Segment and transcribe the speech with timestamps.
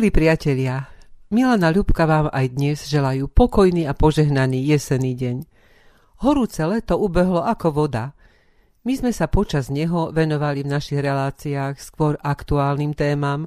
[0.00, 0.88] Milí priatelia,
[1.28, 5.36] Milana Ľubka vám aj dnes želajú pokojný a požehnaný jesený deň.
[6.24, 8.16] Horúce leto ubehlo ako voda.
[8.88, 13.44] My sme sa počas neho venovali v našich reláciách skôr aktuálnym témam,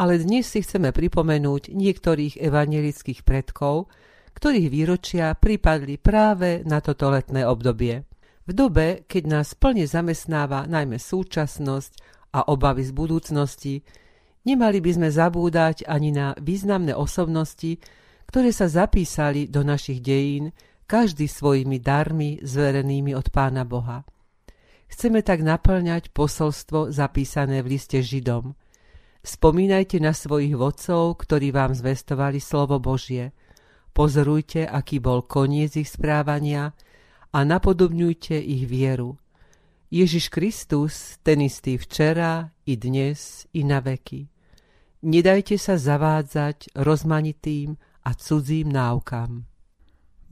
[0.00, 3.92] ale dnes si chceme pripomenúť niektorých evangelických predkov,
[4.32, 8.08] ktorých výročia pripadli práve na toto letné obdobie.
[8.48, 11.92] V dobe, keď nás plne zamestnáva najmä súčasnosť
[12.32, 13.84] a obavy z budúcnosti,
[14.42, 17.78] nemali by sme zabúdať ani na významné osobnosti,
[18.28, 20.56] ktoré sa zapísali do našich dejín,
[20.88, 24.04] každý svojimi darmi zverenými od Pána Boha.
[24.92, 28.52] Chceme tak naplňať posolstvo zapísané v liste Židom.
[29.24, 33.32] Spomínajte na svojich vodcov, ktorí vám zvestovali slovo Božie.
[33.96, 36.76] Pozorujte, aký bol koniec ich správania,
[37.32, 39.21] a napodobňujte ich vieru.
[39.92, 44.24] Ježiš Kristus, ten istý včera, i dnes, i na veky.
[45.04, 49.44] Nedajte sa zavádzať rozmanitým a cudzím náukam.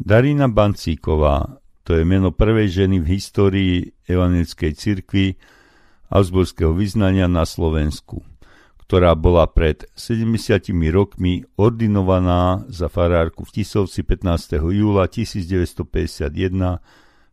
[0.01, 3.75] Darina Bancíková, to je meno prvej ženy v histórii
[4.09, 5.37] evangelickej cirkvi
[6.09, 8.25] Augsburského vyznania na Slovensku,
[8.81, 14.57] ktorá bola pred 70 rokmi ordinovaná za farárku v Tisovci 15.
[14.57, 16.81] júla 1951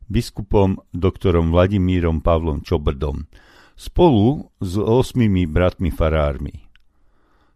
[0.08, 3.28] biskupom doktorom Vladimírom Pavlom Čobrdom
[3.78, 6.66] spolu s osmými bratmi farármi.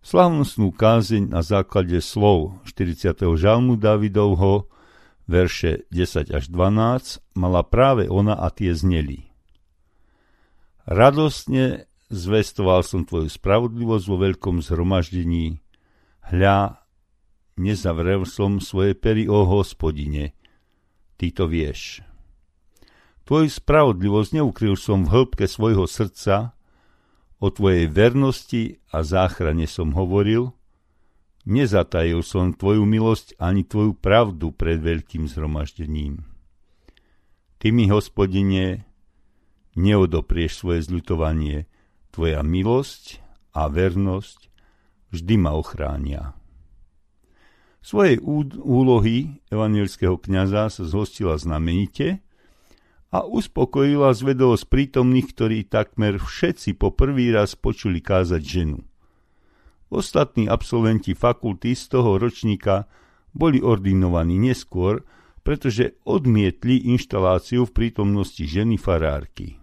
[0.01, 3.15] Slavnostnú kázeň na základe slov 40.
[3.37, 4.71] žalmu Davidovho
[5.31, 9.31] verše 10 až 12, mala práve ona a tie zneli.
[10.83, 15.63] Radostne zvestoval som tvoju spravodlivosť vo veľkom zhromaždení.
[16.27, 16.83] Hľa,
[17.55, 20.35] nezavrel som svoje pery o hospodine.
[21.15, 22.03] Ty to vieš.
[23.31, 26.51] Tvoju spravodlivosť neukryl som v hĺbke svojho srdca,
[27.39, 30.51] o tvojej vernosti a záchrane som hovoril–
[31.41, 36.21] Nezatajil som tvoju milosť ani tvoju pravdu pred veľkým zhromaždením.
[37.57, 38.85] Ty mi, hospodine,
[39.73, 41.65] neodoprieš svoje zľutovanie,
[42.13, 43.21] tvoja milosť
[43.57, 44.53] a vernosť
[45.09, 46.37] vždy ma ochránia.
[47.81, 48.21] Svojej
[48.61, 52.21] úlohy evanielského kniaza sa zhostila znamenite
[53.11, 58.79] a uspokojila zvedovosť prítomných, ktorí takmer všetci po prvý raz počuli kázať ženu.
[59.91, 62.87] Ostatní absolventi fakulty z toho ročníka
[63.35, 65.03] boli ordinovaní neskôr,
[65.43, 69.60] pretože odmietli inštaláciu v prítomnosti ženy farárky.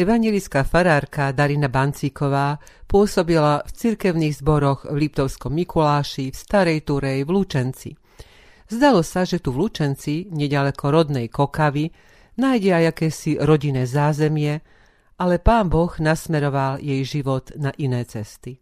[0.00, 2.56] Evangelická farárka Darina Bancíková
[2.88, 7.92] pôsobila v cirkevných zboroch v Liptovskom Mikuláši, v Starej Turej, v Lučenci.
[8.64, 11.92] Zdalo sa, že tu v Lučenci, nedaleko rodnej Kokavy,
[12.40, 14.64] nájde aj akési rodinné zázemie,
[15.20, 18.56] ale pán Boh nasmeroval jej život na iné cesty.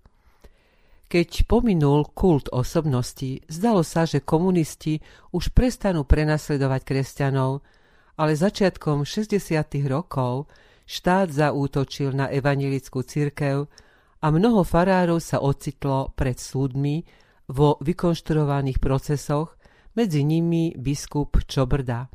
[1.07, 4.99] Keď pominul kult osobnosti, zdalo sa, že komunisti
[5.31, 7.63] už prestanú prenasledovať kresťanov,
[8.19, 9.39] ale začiatkom 60.
[9.87, 10.51] rokov
[10.89, 13.69] štát zaútočil na evanilickú cirkev
[14.25, 17.05] a mnoho farárov sa ocitlo pred súdmi
[17.53, 19.61] vo vykonštruovaných procesoch,
[19.93, 22.09] medzi nimi biskup Čobrda.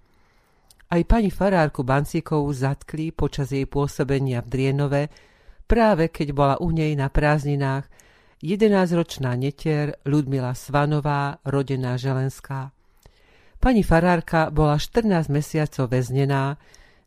[0.90, 5.04] Aj pani farárku Bancíkovú zatkli počas jej pôsobenia v Drienove,
[5.66, 7.90] práve keď bola u nej na prázdninách
[8.44, 12.76] 11-ročná netier Ludmila Svanová, rodená Želenská.
[13.58, 16.60] Pani farárka bola 14 mesiacov väznená,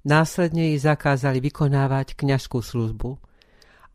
[0.07, 3.19] Následne jej zakázali vykonávať kňažskú službu.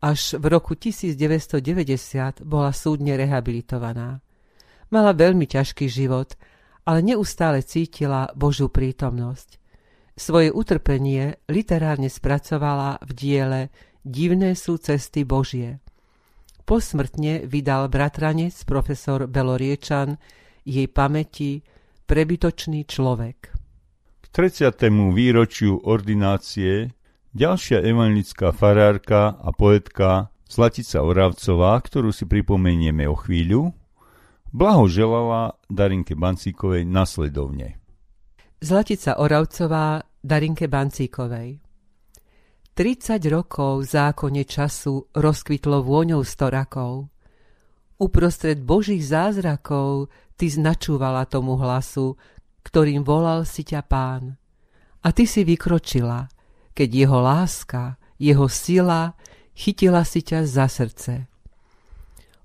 [0.04, 4.20] Až v roku 1990 bola súdne rehabilitovaná.
[4.92, 6.36] Mala veľmi ťažký život,
[6.84, 9.56] ale neustále cítila Božú prítomnosť.
[10.12, 13.60] Svoje utrpenie literárne spracovala v diele
[14.04, 15.80] Divné sú cesty Božie.
[16.68, 20.20] Posmrtne vydal bratranec profesor Beloriečan
[20.68, 21.64] jej pamäti
[22.04, 23.61] Prebytočný človek
[24.32, 25.12] 30.
[25.12, 26.88] výročiu ordinácie
[27.36, 33.76] ďalšia evangelická farárka a poetka Zlatica Oravcová, ktorú si pripomenieme o chvíľu,
[34.48, 37.76] blahoželala Darinke Bancíkovej nasledovne.
[38.64, 41.60] Zlatica Oravcová Darinke Bancíkovej
[42.72, 47.12] 30 rokov v zákone času rozkvitlo vôňou storakov.
[48.00, 50.08] Uprostred božích zázrakov
[50.40, 52.16] ty značúvala tomu hlasu,
[52.62, 54.38] ktorým volal si ťa pán.
[55.02, 56.30] A ty si vykročila,
[56.72, 59.18] keď jeho láska, jeho sila
[59.52, 61.26] chytila si ťa za srdce.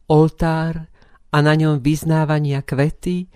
[0.09, 0.89] Oltár
[1.31, 3.27] a na ňom vyznávania kvety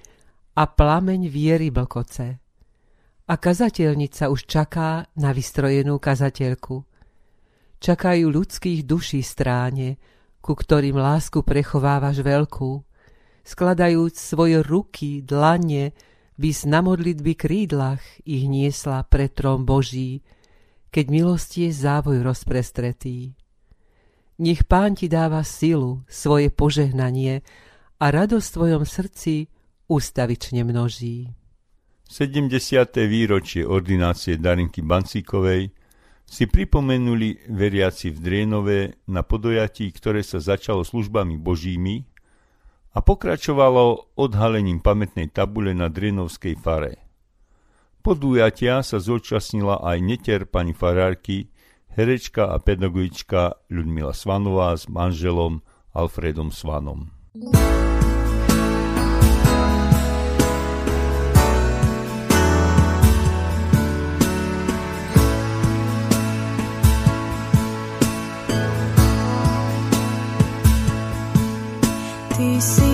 [0.57, 2.39] a plameň viery blkoce.
[3.27, 6.83] A kazateľnica už čaká na vystrojenú kazateľku.
[7.81, 9.95] Čakajú ľudských duší stráne,
[10.43, 12.83] ku ktorým lásku prechovávaš veľkú,
[13.45, 15.95] skladajúc svoje ruky, dlane,
[16.35, 20.23] bys na modlitby krídlach ich niesla pre trom Boží,
[20.91, 23.33] keď milosti je závoj rozprestretý.
[24.41, 27.45] Nech Pán ti dáva silu, svoje požehnanie
[28.01, 29.33] a radosť v tvojom srdci
[29.87, 31.29] ustavične množí.
[32.11, 32.51] 70.
[33.07, 35.71] výročie ordinácie Darinky Bancíkovej
[36.27, 42.10] si pripomenuli veriaci v Drienove na podojatí, ktoré sa začalo službami božími
[42.91, 46.99] a pokračovalo odhalením pamätnej tabule na Drenovskej fare.
[48.01, 51.53] Podujatia sa zúčastnila aj neter pani farárky,
[51.93, 55.61] herečka a pedagogička Ľudmila Svanová s manželom
[55.93, 57.13] Alfredom Svanom.
[72.61, 72.90] see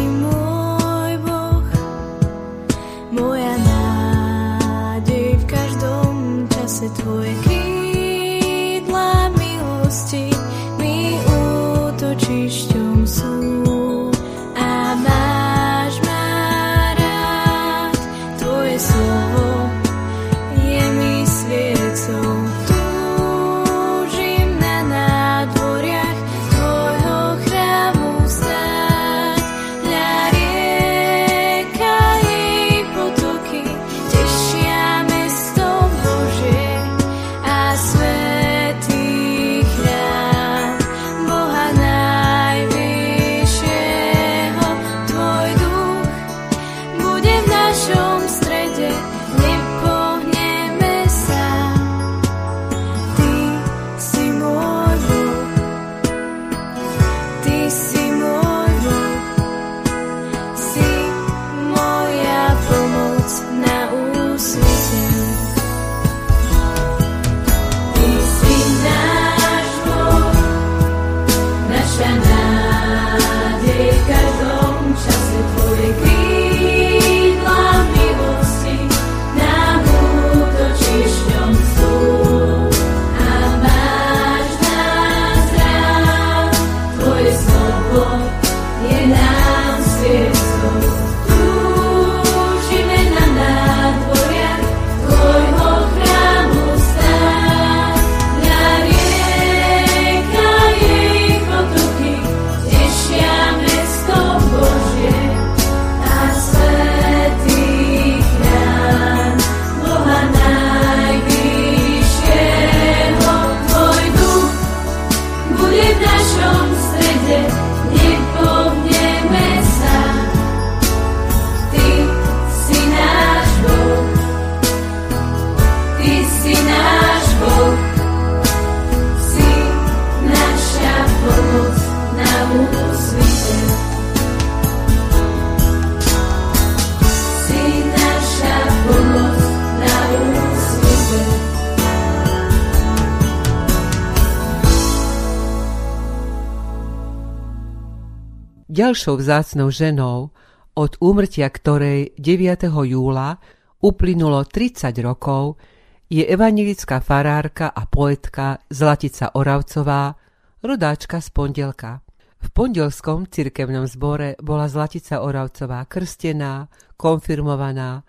[148.77, 150.29] Ďalšou vzácnou ženou,
[150.77, 152.69] od úmrtia ktorej 9.
[152.69, 153.41] júla
[153.81, 155.57] uplynulo 30 rokov,
[156.05, 160.13] je evangelická farárka a poetka Zlatica Oravcová,
[160.61, 162.05] rodáčka z pondelka.
[162.37, 166.69] V pondelskom cirkevnom zbore bola Zlatica Oravcová krstená,
[167.01, 168.05] konfirmovaná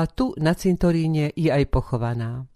[0.00, 2.48] a tu na cintoríne je aj pochovaná.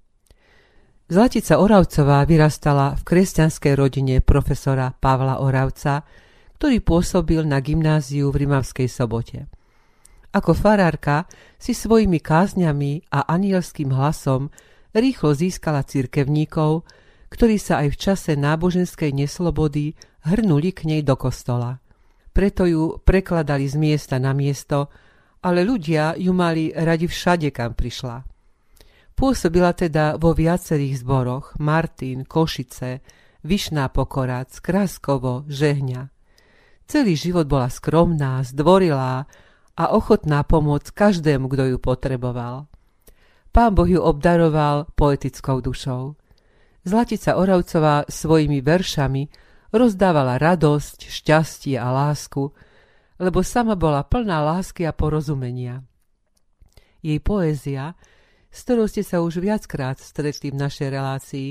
[1.12, 6.08] Zlatica Oravcová vyrastala v kresťanskej rodine profesora Pavla Oravca,
[6.60, 9.48] ktorý pôsobil na gymnáziu v Rimavskej sobote.
[10.36, 11.24] Ako farárka
[11.56, 14.52] si svojimi kázňami a anielským hlasom
[14.92, 16.84] rýchlo získala cirkevníkov,
[17.32, 19.96] ktorí sa aj v čase náboženskej neslobody
[20.28, 21.80] hrnuli k nej do kostola.
[22.36, 24.92] Preto ju prekladali z miesta na miesto,
[25.40, 28.20] ale ľudia ju mali radi všade, kam prišla.
[29.16, 33.00] Pôsobila teda vo viacerých zboroch Martin, Košice,
[33.48, 36.19] Vyšná Pokorac, Kraskovo, Žehňa.
[36.90, 39.30] Celý život bola skromná, zdvorilá
[39.78, 42.66] a ochotná pomôcť každému, kto ju potreboval.
[43.54, 46.18] Pán Boh ju obdaroval poetickou dušou.
[46.82, 49.30] Zlatica Oravcová svojimi veršami
[49.70, 52.50] rozdávala radosť, šťastie a lásku,
[53.22, 55.86] lebo sama bola plná lásky a porozumenia.
[57.06, 57.94] Jej poézia
[58.50, 61.48] s ktorou ste sa už viackrát stretli v našej relácii,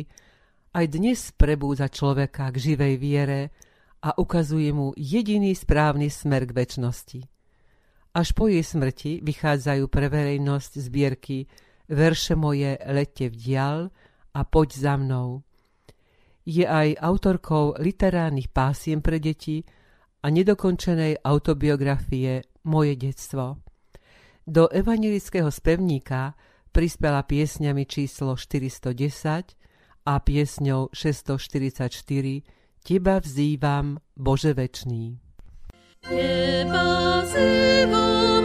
[0.76, 3.56] aj dnes prebúza človeka k živej viere
[4.00, 7.22] a ukazuje mu jediný správny smer k väčšnosti.
[8.16, 11.46] Až po jej smrti vychádzajú pre verejnosť zbierky
[11.90, 13.80] Verše moje lete v dial
[14.34, 15.42] a Poď za mnou.
[16.46, 19.66] Je aj autorkou literárnych pásiem pre deti
[20.22, 23.58] a nedokončenej autobiografie Moje detstvo.
[24.46, 26.34] Do evangelického spevníka
[26.70, 32.59] prispela piesňami číslo 410 a piesňou 644
[32.90, 35.22] Teba vzývam, Bože večný.
[36.02, 38.39] Teba vzývam,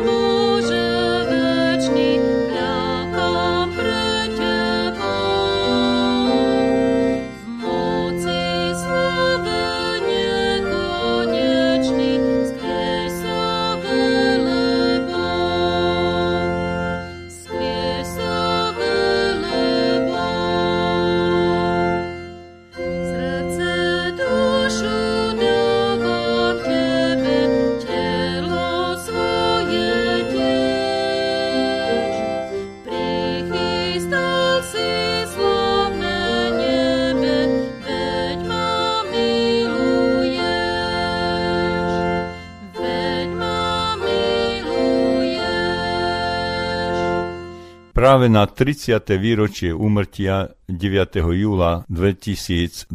[47.94, 49.06] Práve na 30.
[49.22, 51.14] výročie úmrtia 9.
[51.30, 52.90] júla 2021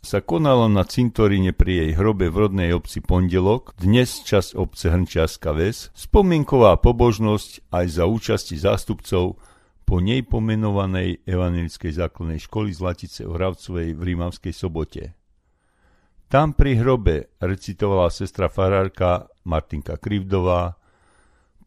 [0.00, 5.52] sa konalo na cintoríne pri jej hrobe v rodnej obci Pondelok, dnes čas obce Hrnčiarska
[5.52, 9.36] Ves, spomienková pobožnosť aj za účasti zástupcov
[9.84, 15.12] po nej pomenovanej Evangelickej základnej školy Zlatice Oravcovej v Rímavskej sobote.
[16.32, 20.80] Tam pri hrobe recitovala sestra farárka Martinka Krivdová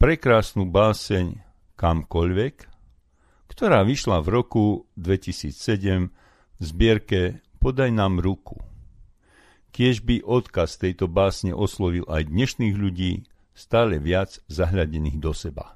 [0.02, 1.45] prekrásnu báseň
[1.76, 2.56] kamkoľvek,
[3.52, 4.66] ktorá vyšla v roku
[5.00, 6.12] 2007
[6.60, 8.62] v zbierke Podaj nám ruku.
[9.74, 13.26] Kiež by odkaz tejto básne oslovil aj dnešných ľudí,
[13.58, 15.74] stále viac zahľadených do seba.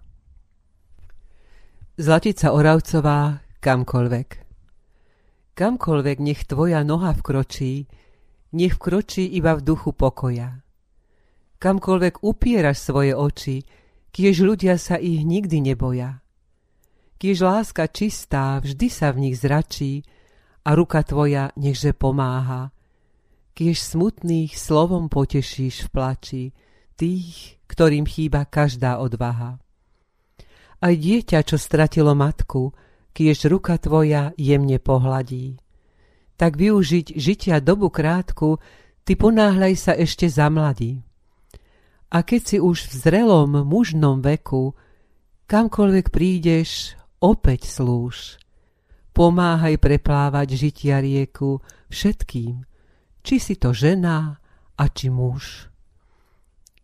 [1.97, 4.29] Zlatica Oravcová, kamkoľvek.
[5.57, 7.89] Kamkoľvek nech tvoja noha vkročí,
[8.55, 10.63] nech vkročí iba v duchu pokoja.
[11.59, 13.65] Kamkoľvek upieraš svoje oči,
[14.11, 16.21] kiež ľudia sa ich nikdy neboja.
[17.19, 20.07] Kiež láska čistá vždy sa v nich zračí
[20.63, 22.71] a ruka tvoja nechže pomáha.
[23.51, 26.43] Kiež smutných slovom potešíš v plači
[26.95, 29.59] tých, ktorým chýba každá odvaha.
[30.79, 32.71] Aj dieťa, čo stratilo matku,
[33.11, 35.59] kiež ruka tvoja jemne pohladí.
[36.39, 38.63] Tak využiť žitia dobu krátku,
[39.03, 41.03] ty ponáhľaj sa ešte za mladý.
[42.09, 44.73] A keď si už v zrelom mužnom veku,
[45.45, 48.41] kamkoľvek prídeš, opäť slúž.
[49.13, 51.61] Pomáhaj preplávať žitia rieku
[51.91, 52.65] všetkým,
[53.21, 54.41] či si to žena
[54.79, 55.69] a či muž.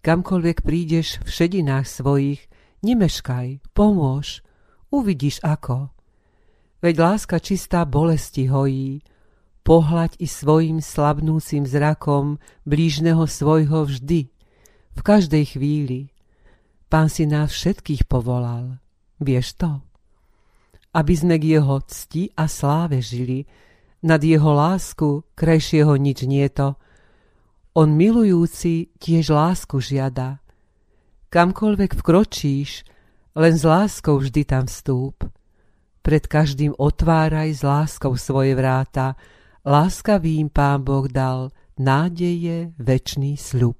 [0.05, 2.45] Kamkoľvek prídeš v šedinách svojich,
[2.85, 4.45] nemeškaj, pomôž,
[4.93, 5.89] uvidíš ako.
[6.85, 9.01] Veď láska čistá bolesti hojí,
[9.65, 12.37] pohľaď i svojim slabnúcim zrakom
[12.69, 14.34] blížneho svojho vždy,
[14.95, 16.09] v každej chvíli.
[16.87, 18.79] Pán si nás všetkých povolal.
[19.19, 19.71] Vieš to?
[20.95, 23.43] Aby sme k jeho cti a sláve žili,
[24.05, 26.77] nad jeho lásku krajšieho nič nie to.
[27.75, 30.39] On milujúci tiež lásku žiada.
[31.33, 32.87] Kamkoľvek vkročíš,
[33.35, 35.27] len s láskou vždy tam vstúp.
[35.99, 39.19] Pred každým otváraj s láskou svoje vráta,
[39.67, 43.75] láskavým pán Boh dal nádeje, večný sľub.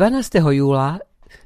[0.00, 0.40] 12.
[0.56, 0.96] júla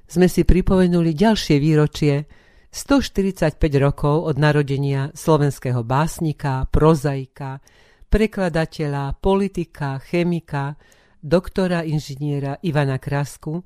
[0.06, 2.22] sme si pripomenuli ďalšie výročie
[2.70, 7.58] 145 rokov od narodenia slovenského básnika, prozaika,
[8.06, 10.78] prekladateľa, politika, chemika,
[11.18, 13.58] doktora inžiniera Ivana Krasku,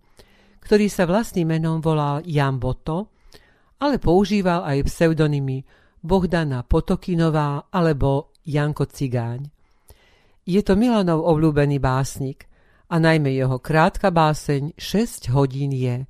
[0.65, 3.13] ktorý sa vlastným menom volal Jan Boto,
[3.85, 5.69] ale používal aj pseudonymy
[6.01, 9.53] Bohdana Potokinová alebo Janko Cigáň.
[10.49, 12.48] Je to Milanov obľúbený básnik
[12.89, 16.07] a najmä jeho krátka báseň 6 hodín je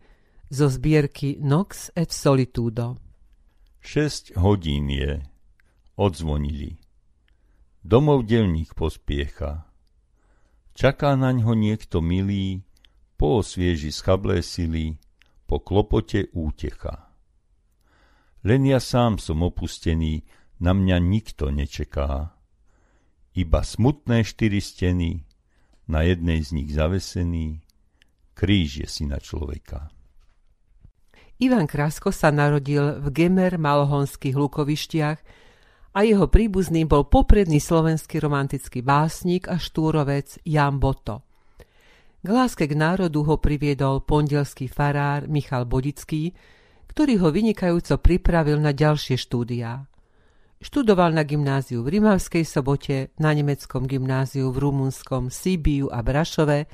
[0.50, 2.96] zo zbierky Nox et Solitudo.
[3.80, 5.22] 6 hodín je,
[5.96, 6.78] odzvonili.
[7.84, 9.66] Domov delník pospiecha.
[10.78, 12.62] Čaká na ňo niekto milý,
[13.18, 14.94] po osvieži schablé sily,
[15.50, 17.10] po klopote útecha.
[18.46, 20.22] Len ja sám som opustený,
[20.62, 22.34] na mňa nikto nečeká.
[23.34, 25.27] Iba smutné štyri steny,
[25.88, 27.64] na jednej z nich zavesený,
[28.36, 29.88] kríž je syna človeka.
[31.38, 35.18] Ivan Krasko sa narodil v Gemer malohonských lukovištiach
[35.94, 41.24] a jeho príbuzným bol popredný slovenský romantický básnik a štúrovec Jan Boto.
[42.18, 46.34] K láske k národu ho priviedol pondelský farár Michal Bodický,
[46.90, 49.86] ktorý ho vynikajúco pripravil na ďalšie štúdiá.
[50.58, 56.66] Študoval na gymnáziu v Rimavskej sobote, na nemeckom gymnáziu v rumunskom Sibiu a Brašove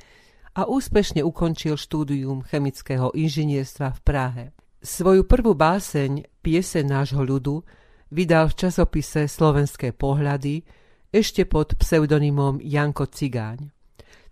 [0.57, 4.45] a úspešne ukončil štúdium chemického inžinierstva v Prahe.
[4.81, 7.61] Svoju prvú báseň, piese nášho ľudu,
[8.09, 10.65] vydal v časopise Slovenské pohľady
[11.13, 13.69] ešte pod pseudonymom Janko Cigáň.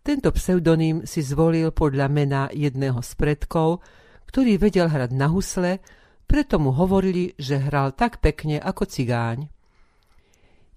[0.02, 3.86] Tento pseudonym si zvolil podľa mena jedného z predkov,
[4.34, 5.78] ktorý vedel hrať na husle
[6.34, 9.46] preto mu hovorili, že hral tak pekne ako cigáň.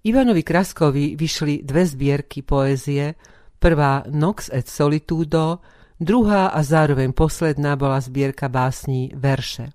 [0.05, 3.17] Ivanovi Kraskovi vyšli dve zbierky poézie,
[3.57, 5.65] prvá Nox et Solitudo,
[5.97, 9.73] druhá a zároveň posledná bola zbierka básní Verše.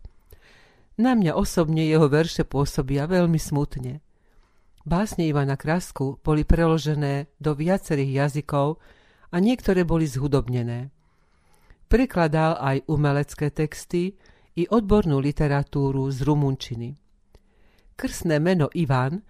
[1.03, 3.99] Na mňa osobne jeho verše pôsobia veľmi smutne.
[4.87, 8.79] Básne Ivana Krasku boli preložené do viacerých jazykov
[9.35, 10.95] a niektoré boli zhudobnené.
[11.91, 14.15] Prekladal aj umelecké texty,
[14.57, 16.89] i odbornú literatúru z rumunčiny.
[17.97, 19.23] Krsné meno Ivan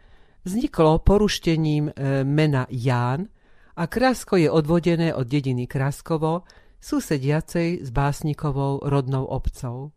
[0.43, 1.93] vzniklo poruštením e,
[2.27, 3.31] mena Ján
[3.79, 6.45] a Krasko je odvodené od dediny Kraskovo,
[6.83, 9.95] susediacej s básnikovou rodnou obcov.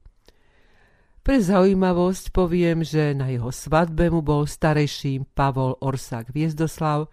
[1.26, 7.10] Pre zaujímavosť poviem, že na jeho svadbe mu bol starejším Pavol Orsák Viezdoslav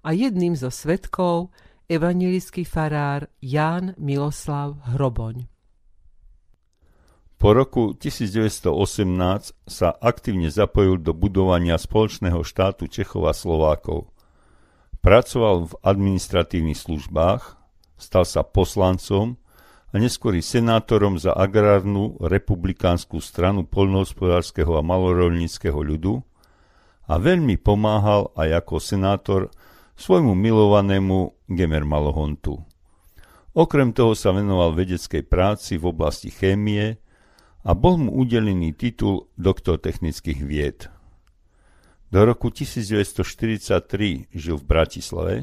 [0.00, 1.52] a jedným zo svetkov
[1.84, 5.49] evangelický farár Ján Miloslav Hroboň.
[7.40, 8.68] Po roku 1918
[9.64, 14.12] sa aktívne zapojil do budovania spoločného štátu Čechov a Slovákov.
[15.00, 17.56] Pracoval v administratívnych službách,
[17.96, 19.40] stal sa poslancom
[19.88, 26.20] a neskôr senátorom za agrárnu republikánsku stranu poľnohospodárskeho a malorolníckého ľudu
[27.08, 29.40] a veľmi pomáhal aj ako senátor
[29.96, 32.60] svojmu milovanému Gemer Malohontu.
[33.56, 37.00] Okrem toho sa venoval vedeckej práci v oblasti chémie,
[37.60, 40.78] a bol mu udelený titul doktor technických vied.
[42.10, 45.34] Do roku 1943 žil v Bratislave,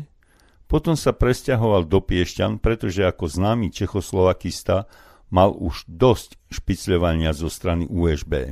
[0.68, 4.92] potom sa presťahoval do Piešťan, pretože ako známy Čechoslovakista
[5.32, 8.52] mal už dosť špicľovania zo strany USB.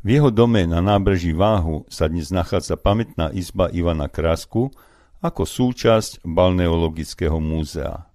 [0.00, 4.72] V jeho dome na nábreží Váhu sa dnes nachádza pamätná izba Ivana Krásku
[5.18, 8.06] ako súčasť Balneologického múzea.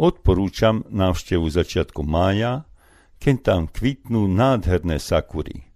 [0.00, 2.64] Odporúčam návštevu začiatku mája
[3.20, 5.68] keď tam kvitnú nádherné sakury.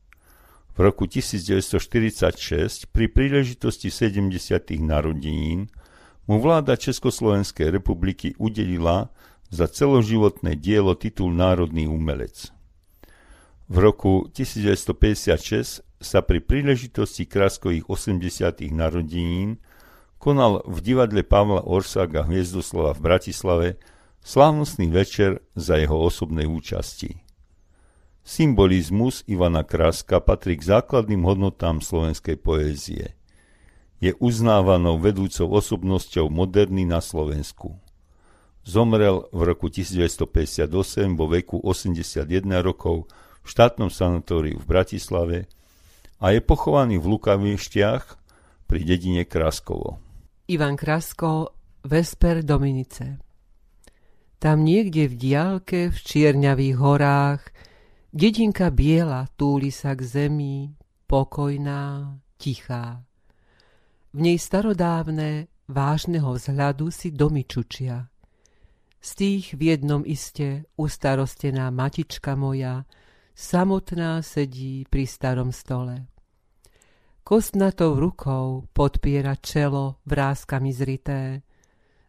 [0.75, 4.33] V roku 1946 pri príležitosti 70.
[4.83, 5.71] narodenín
[6.25, 9.13] mu vláda Československej republiky udelila
[9.53, 12.51] za celoživotné dielo titul Národný umelec.
[13.69, 18.65] V roku 1956 sa pri príležitosti kráskových 80.
[18.73, 19.63] narodenín
[20.19, 23.69] konal v divadle Pavla Orsaga Hviezdoslova v Bratislave
[24.25, 27.24] slávnostný večer za jeho osobnej účasti.
[28.25, 33.13] Symbolizmus Ivana Kraska patrí k základným hodnotám slovenskej poézie.
[34.01, 37.77] Je uznávanou vedúcou osobnosťou moderny na Slovensku.
[38.65, 40.73] Zomrel v roku 1958
[41.21, 42.25] vo veku 81
[42.65, 43.13] rokov
[43.45, 45.39] v štátnom sanatóriu v Bratislave
[46.17, 48.05] a je pochovaný v Lukavištiach
[48.65, 50.01] pri dedine Kraskovo.
[50.49, 51.53] Ivan Krasko,
[51.85, 53.21] Vesper Dominice
[54.41, 57.45] Tam niekde v diálke v čierňavých horách
[58.15, 60.71] Dedinka biela túli sa k zemi,
[61.11, 63.03] pokojná, tichá.
[64.15, 68.07] V nej starodávne, vážneho vzhľadu si domy čučia.
[69.03, 72.87] Z tých v jednom iste ustarostená matička moja,
[73.35, 76.07] samotná sedí pri starom stole.
[77.27, 81.43] Kostnatou rukou podpiera čelo vrázkami zrité,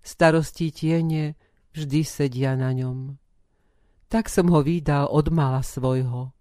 [0.05, 1.33] starostí tiene
[1.73, 3.24] vždy sedia na ňom.
[4.09, 6.31] Tak som ho vydal od mala svojho.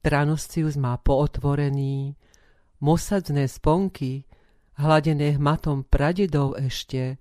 [0.00, 2.16] Tranoscius má pootvorený,
[2.80, 4.24] mosadné sponky,
[4.78, 7.18] hladené hmatom pradedov ešte,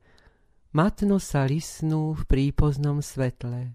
[0.72, 3.74] matno sa lisnú v prípoznom svetle.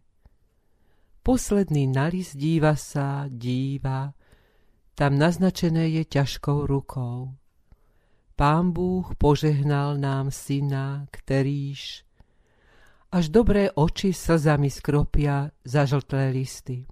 [1.22, 4.14] Posledný nalis díva sa, díva,
[4.94, 7.34] tam naznačené je ťažkou rukou.
[8.38, 12.02] Pán Búh požehnal nám syna, ktorýž
[13.12, 16.88] až dobré oči slzami skropia zažltlé listy.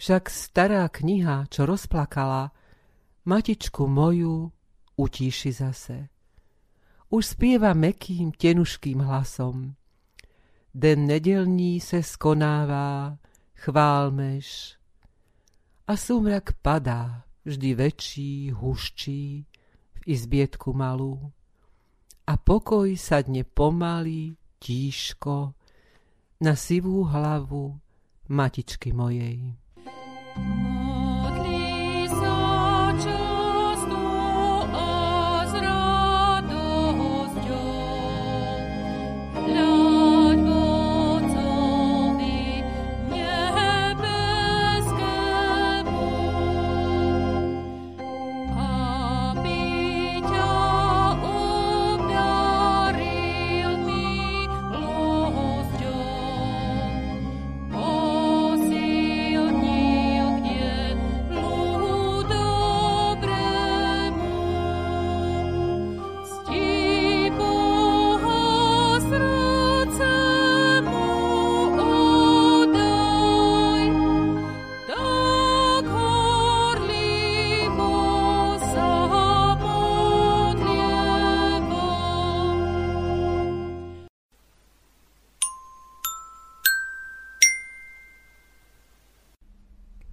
[0.00, 2.48] Však stará kniha, čo rozplakala,
[3.28, 4.48] matičku moju
[4.96, 6.08] utíši zase.
[7.12, 9.76] Už spieva mekým, tenuškým hlasom.
[10.72, 13.18] Den nedelní se skonává,
[13.54, 14.78] chválmeš.
[15.88, 19.44] A súmrak padá, vždy väčší, huščí,
[19.92, 21.32] v izbietku malú.
[22.28, 25.54] A pokoj sadne pomaly, tížko,
[26.38, 27.78] na sivú hlavu
[28.30, 29.54] matičky mojej.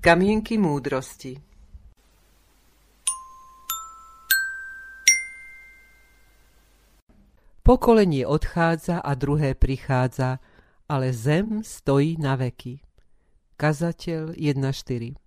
[0.05, 1.41] Kamienky múdrosti
[7.65, 10.37] Pokolenie odchádza a druhé prichádza,
[10.85, 12.85] ale zem stojí na veky.
[13.57, 15.17] Kazateľ 1.4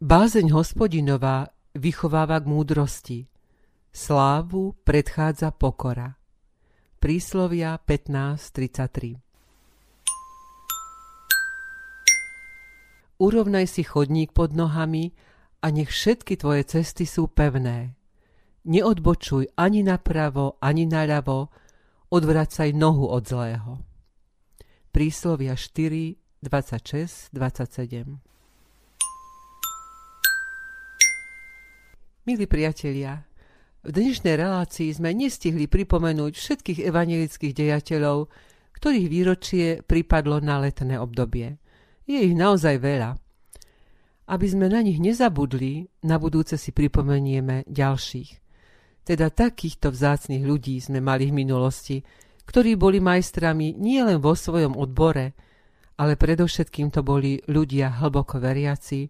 [0.00, 3.28] Bázeň hospodinová vychováva k múdrosti.
[3.92, 6.16] Slávu predchádza pokora.
[6.96, 9.29] Príslovia 15.33
[13.20, 15.12] Urovnaj si chodník pod nohami
[15.60, 17.92] a nech všetky tvoje cesty sú pevné.
[18.64, 21.52] Neodbočuj ani napravo, ani naľavo,
[22.08, 23.84] odvracaj nohu od zlého.
[24.88, 28.24] Príslovia 4, 26, 27
[32.24, 33.28] Milí priatelia,
[33.84, 38.32] v dnešnej relácii sme nestihli pripomenúť všetkých evangelických dejateľov,
[38.80, 41.60] ktorých výročie pripadlo na letné obdobie.
[42.10, 43.14] Je ich naozaj veľa.
[44.26, 48.30] Aby sme na nich nezabudli, na budúce si pripomenieme ďalších.
[49.06, 52.02] Teda takýchto vzácných ľudí sme mali v minulosti,
[52.50, 55.38] ktorí boli majstrami nielen vo svojom odbore,
[56.02, 59.06] ale predovšetkým to boli ľudia hlboko veriaci,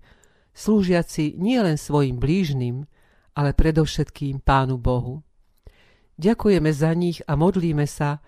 [0.52, 2.84] slúžiaci nielen svojim blížnym,
[3.32, 5.24] ale predovšetkým Pánu Bohu.
[6.20, 8.20] Ďakujeme za nich a modlíme sa,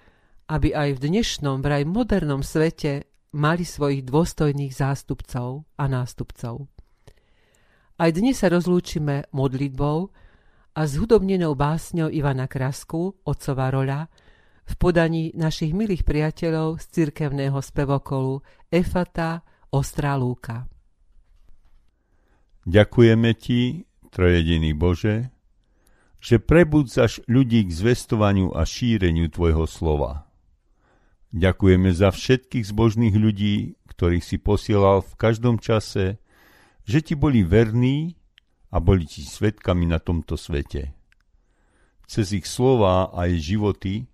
[0.48, 6.68] aby aj v dnešnom vraj modernom svete mali svojich dôstojných zástupcov a nástupcov.
[7.96, 10.12] Aj dnes sa rozlúčime modlitbou
[10.72, 14.08] a s hudobnenou básňou Ivana Krasku, otcová roľa,
[14.62, 18.40] v podaní našich milých priateľov z cirkevného spevokolu
[18.70, 19.42] Efata
[19.74, 20.70] Ostrá Lúka.
[22.62, 25.34] Ďakujeme Ti, trojediný Bože,
[26.22, 30.30] že prebudzaš ľudí k zvestovaniu a šíreniu Tvojho slova.
[31.32, 36.20] Ďakujeme za všetkých zbožných ľudí, ktorých si posielal v každom čase,
[36.84, 38.20] že ti boli verní
[38.68, 40.92] a boli ti svetkami na tomto svete.
[42.04, 44.12] Cez ich slova a ich životy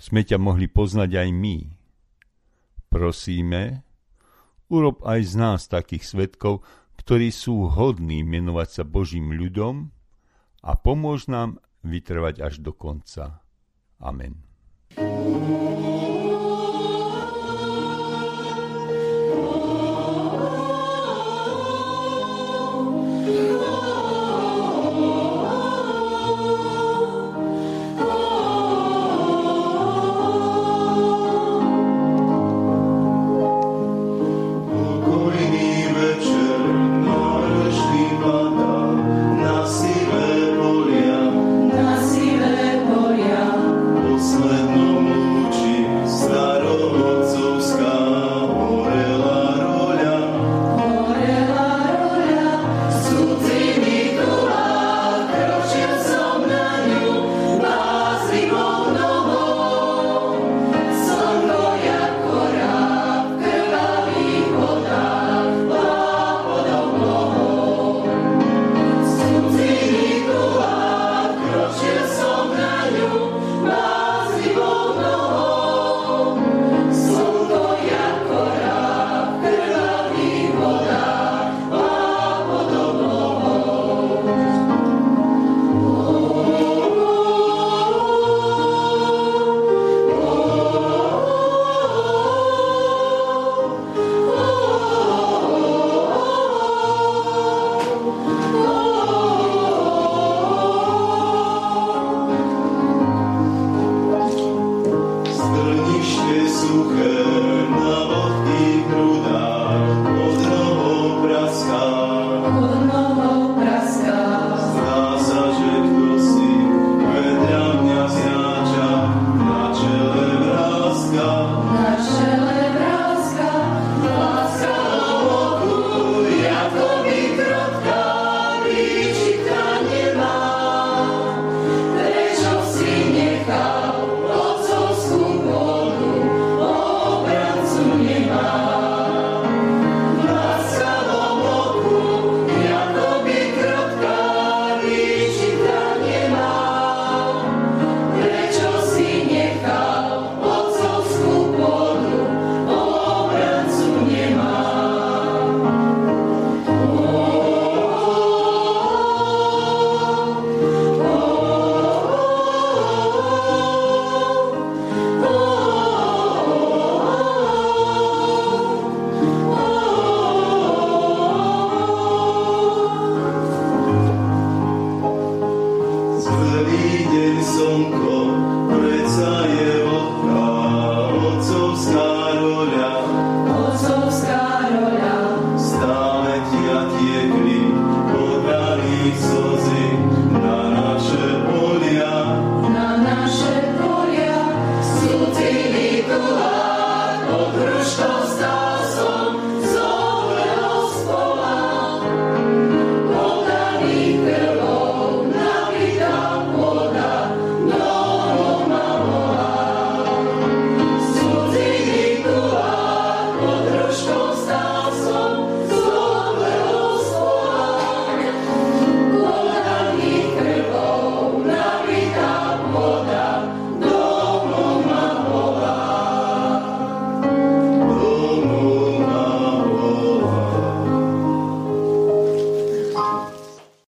[0.00, 1.56] sme ťa mohli poznať aj my.
[2.88, 3.84] Prosíme,
[4.72, 6.64] urob aj z nás takých svetkov,
[6.96, 9.92] ktorí sú hodní menovať sa Božím ľudom
[10.64, 13.44] a pomôž nám vytrvať až do konca.
[14.00, 14.40] Amen.
[14.96, 16.05] thank you